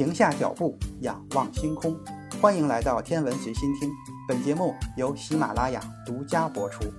[0.00, 1.94] 停下脚步，仰望星空。
[2.40, 3.90] 欢迎来到天文随心听，
[4.26, 6.90] 本节目由喜马拉雅独家播出。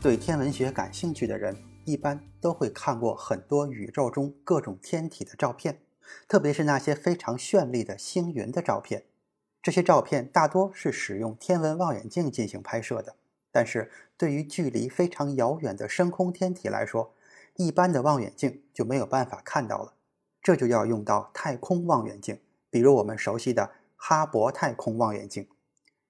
[0.00, 5.82] 对天文学感兴趣的人，一般都会看过很多宇宙中各种天体的照片，
[6.26, 9.04] 特别是那些非常绚丽的星云的照片。
[9.60, 13.16] 这些照片大多是使用天文望远镜进行拍摄的。
[13.52, 17.12] 但是对于距离非常遥远的深空天体来说，
[17.56, 19.94] 一般的望远镜就没有办法看到了，
[20.42, 22.38] 这就要用到太空望远镜，
[22.70, 25.48] 比如我们熟悉的哈勃太空望远镜。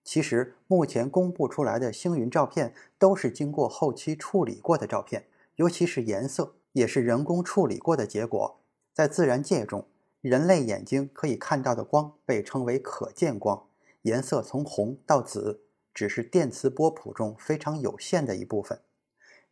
[0.03, 8.61] 其实目前公布出来的星云照片都是经过后期处理过的照片，尤其是颜色也是人工处理过的结果。
[8.93, 9.87] 在自然界中，
[10.21, 13.67] 人类眼睛可以看到的光被称为可见光，
[14.03, 15.63] 颜色从红到紫。
[15.95, 18.81] 只是电磁波谱中非常有限的一部分。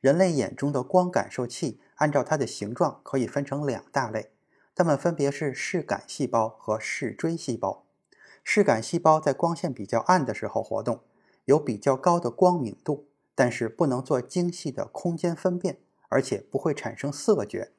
[0.00, 4.30] 人类眼中的光感受器，按照它的形状可以分成两大类，
[4.74, 7.84] 它们分别是视杆细胞和视锥细胞。
[8.44, 11.00] 视杆细胞在光线比较暗的时候活动，
[11.46, 17.72] 有比较高的光敏度，但是不能做精细的空间分辨，而且不会产生色觉。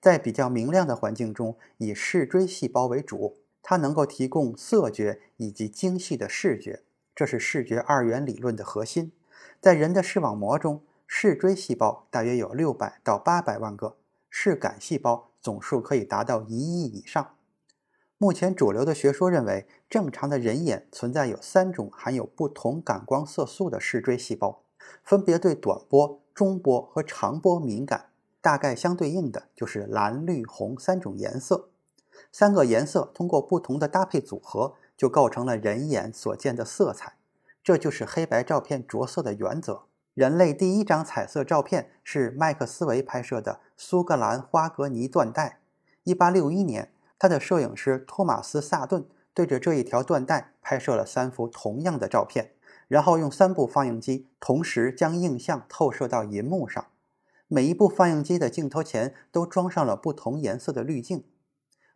[0.00, 6.82] 在比较明亮的环境中，以视锥细胞为主，它能够提供色觉以及精细的视觉。
[7.14, 9.12] 这是视觉二元理论的核心。
[9.60, 13.96] 在人的视网膜中，视锥细胞大约有六百到八百万个，
[14.30, 17.34] 视杆细胞总数可以达到一亿以上。
[18.18, 24.62] 目前主流的学说认为，正常的人眼存在有三种含有不同感光色素的视锥细胞，
[25.04, 28.06] 分别对短波、中波和长波敏感。
[28.40, 31.68] 大概相对应的就是蓝、绿、红三种颜色。
[32.32, 34.74] 三个颜色通过不同的搭配组合。
[35.02, 37.14] 就构成了人眼所见的色彩，
[37.60, 39.82] 这就是黑白照片着色的原则。
[40.14, 45.58] 人类第一张彩色照片是麦克斯韦拍摄的苏格兰花格尼断带。
[46.04, 49.04] 1861年，他的摄影师托马斯·萨顿
[49.34, 52.52] 对着这一条断带拍摄了三幅同样的照片，
[52.86, 56.86] 然后用三部放映机同时将映像透射到银幕上，
[57.48, 61.24] 每一部放映机的镜头前都装上了不同颜色的滤镜。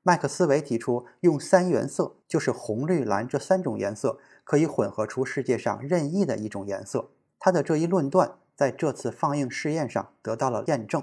[0.06, 7.10] 麦克斯韦提出，用三原色，就是红、绿、蓝这三种颜色，可以混合出世界上任意的一种颜色。
[7.40, 11.02] 他的这一论断在这次放映试验上得到了验证。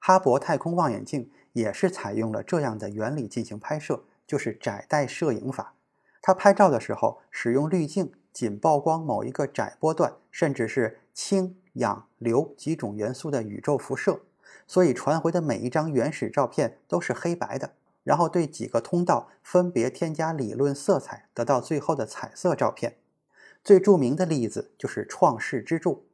[0.00, 5.74] 哈勃太空望远镜也是采用了这样的原理进行拍摄，就是窄带摄影法。
[6.20, 14.22] 它拍照的时候使用滤镜，仅曝光某一个窄波段，甚至是氢、氧、硫几种元素的宇宙辐射，
[14.66, 17.74] 所以传回的每一张原始照片都是黑白的。
[18.06, 22.98] 然后对几个通道分别添加理论色彩，得到最后的彩色照片。
[23.64, 26.06] 最著名的例子就是创世之柱。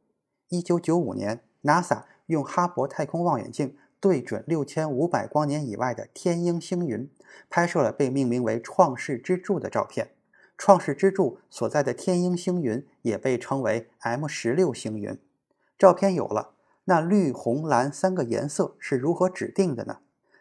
[0.49, 7.07] 一九九五年，NASA 用哈勃太空望远镜对准六千五百光年以外的天鹰星云，
[7.47, 10.13] 拍摄了被命名为创世之柱的照片。
[10.57, 15.19] 创世之柱所在的天鹰星云也被称为 M 十六星云。
[15.77, 16.53] 照片有了，
[16.85, 19.99] 那绿、红、蓝三个颜色是如何指定的呢？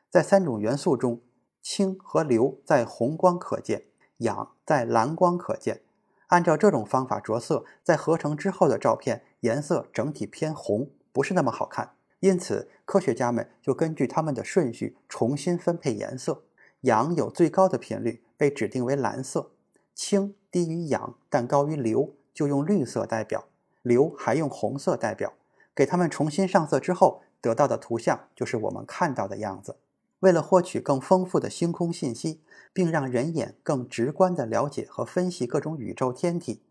[0.08, 1.20] 在三种元素中。
[1.62, 3.84] 氢和硫在红光可见，
[4.18, 5.82] 氧在蓝光可见。
[6.26, 11.94] 按照这种方法着色，在合成之后的照片颜色整体偏红，不是那么好看。
[12.20, 16.44] 因此，科学家们就根据它们的顺序重新分配颜色。
[16.82, 19.50] 氧有最高的频率，被指定为蓝色；
[19.94, 23.44] 氢低于氧但高于硫，就用绿色代表；
[23.82, 25.32] 硫还用红色代表。
[25.74, 29.76] 给它们重新上色之后，得到的图像就是我们看到的样子。
[30.22, 32.40] 为了获取更丰富的星空信息，
[32.72, 36.62] 并让人眼更直观地了解和分析各种宇宙天体，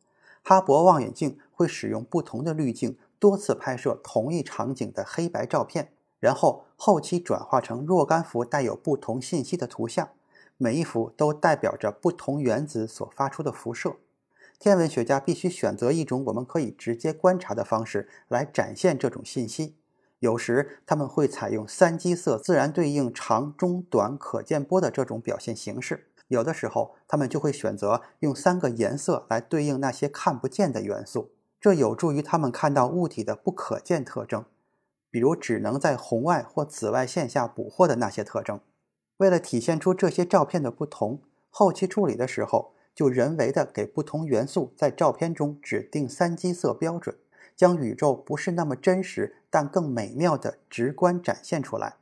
[0.42, 5.92] 哈勃望远镜会使用不同的滤镜多次拍摄同一场景的黑白照片，
[6.22, 10.12] 然后后期转化成若干幅带有不同信息的图像，
[10.58, 13.98] 每一幅都代表着不同原子所发出的辐射。
[14.58, 19.76] 天文学家必须选择一种我们可以直接观察的方式来展现这种信息。
[20.22, 25.96] 有时他们会采用三基色自然对应长、中、短可见波的这种表现形式；
[26.28, 34.46] 有的时候，他们就会选择用三个颜色来对应那些看不见的元素，这有助于他们看到物体的不可见特征，
[35.10, 38.60] 比如只能在红外或紫外线下捕获的那些特征。
[39.18, 47.16] 为了体现出这些照片的不同，后期处理的时候就人为的给不同元素在照片中指定三基色标准。
[47.62, 51.98] 将宇宙不是那么真实，但更美妙的直观展现出来，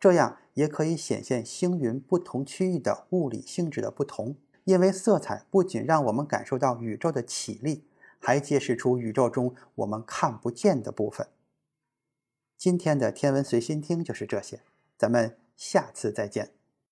[0.00, 4.34] 这样也可以显现星云不同区域的物理性质的不同。
[4.64, 7.84] 因为色彩不仅让我们感受到宇宙的绮丽，
[8.18, 11.28] 还揭示出宇宙中我们看不见的部分。
[12.58, 14.62] 今天的天文随心听就是这些，
[14.98, 16.50] 咱们下次再见。